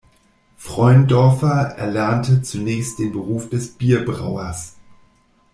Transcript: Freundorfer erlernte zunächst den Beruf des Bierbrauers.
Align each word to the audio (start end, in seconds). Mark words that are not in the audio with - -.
Freundorfer 0.57 1.75
erlernte 1.77 2.41
zunächst 2.41 2.97
den 2.97 3.11
Beruf 3.11 3.49
des 3.51 3.73
Bierbrauers. 3.73 4.73